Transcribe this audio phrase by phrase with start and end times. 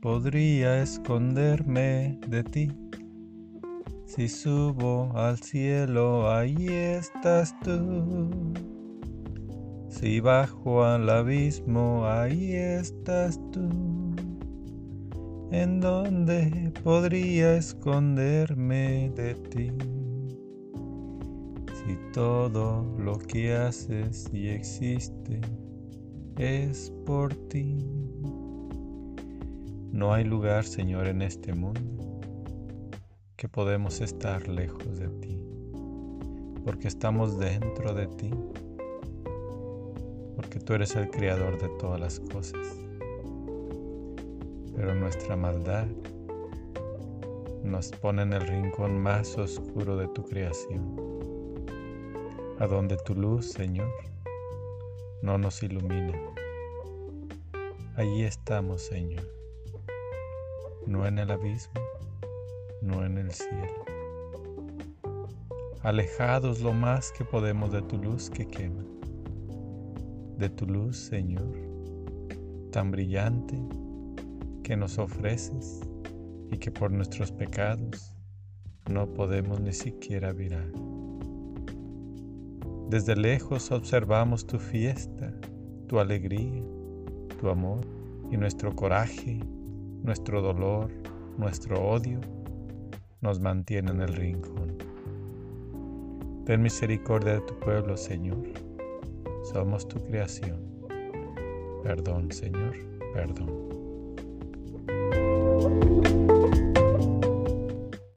[0.00, 2.72] podría esconderme de ti?
[4.06, 8.30] Si subo al cielo, ahí estás tú.
[9.88, 13.68] Si bajo al abismo, ahí estás tú.
[15.50, 19.72] ¿En dónde podría esconderme de ti?
[21.74, 25.40] Si todo lo que haces y existe
[26.36, 27.78] es por ti.
[29.98, 32.20] No hay lugar, Señor, en este mundo
[33.36, 35.42] que podemos estar lejos de ti,
[36.64, 38.30] porque estamos dentro de ti,
[40.36, 42.64] porque tú eres el creador de todas las cosas.
[44.76, 45.88] Pero nuestra maldad
[47.64, 50.94] nos pone en el rincón más oscuro de tu creación,
[52.60, 53.90] a donde tu luz, Señor,
[55.22, 56.16] no nos ilumina.
[57.96, 59.37] Allí estamos, Señor
[60.88, 61.82] no en el abismo,
[62.80, 63.84] no en el cielo.
[65.82, 68.82] Alejados lo más que podemos de tu luz que quema,
[70.38, 71.54] de tu luz, Señor,
[72.72, 73.58] tan brillante
[74.62, 75.80] que nos ofreces
[76.50, 78.14] y que por nuestros pecados
[78.90, 80.72] no podemos ni siquiera mirar.
[82.88, 85.34] Desde lejos observamos tu fiesta,
[85.86, 86.62] tu alegría,
[87.38, 87.86] tu amor
[88.30, 89.40] y nuestro coraje
[90.02, 90.90] nuestro dolor,
[91.36, 92.20] nuestro odio,
[93.20, 94.76] nos mantiene en el rincón.
[96.46, 98.42] Ten misericordia de tu pueblo, Señor.
[99.52, 100.60] Somos tu creación.
[101.82, 102.74] Perdón, Señor,
[103.12, 103.87] perdón.